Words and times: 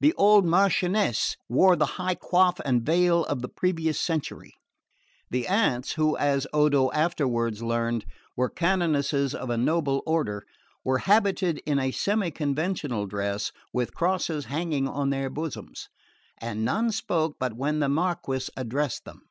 The 0.00 0.12
old 0.14 0.44
Marchioness 0.44 1.36
wore 1.48 1.76
the 1.76 1.86
high 1.94 2.16
coif 2.16 2.58
and 2.64 2.82
veil 2.82 3.24
of 3.26 3.40
the 3.40 3.48
previous 3.48 4.00
century; 4.00 4.54
the 5.30 5.46
aunts, 5.46 5.92
who, 5.92 6.16
as 6.16 6.44
Odo 6.52 6.90
afterwards 6.90 7.62
learned, 7.62 8.04
were 8.36 8.48
canonesses 8.50 9.32
of 9.32 9.48
a 9.48 9.56
noble 9.56 10.02
order, 10.04 10.44
were 10.82 10.98
habited 11.06 11.58
in 11.64 11.78
a 11.78 11.92
semi 11.92 12.32
conventual 12.32 13.06
dress, 13.06 13.52
with 13.72 13.94
crosses 13.94 14.46
hanging 14.46 14.88
on 14.88 15.10
their 15.10 15.30
bosoms; 15.30 15.88
and 16.38 16.64
none 16.64 16.90
spoke 16.90 17.36
but 17.38 17.52
when 17.54 17.78
the 17.78 17.88
Marquess 17.88 18.50
addressed 18.56 19.04
them. 19.04 19.22